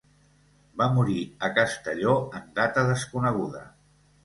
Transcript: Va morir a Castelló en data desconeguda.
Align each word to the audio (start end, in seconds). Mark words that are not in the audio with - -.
Va 0.81 0.87
morir 0.95 1.17
a 1.49 1.51
Castelló 1.59 2.17
en 2.41 2.49
data 2.63 2.87
desconeguda. 2.91 3.65